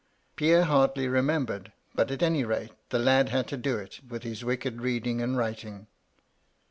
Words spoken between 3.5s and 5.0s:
do it, with his wicked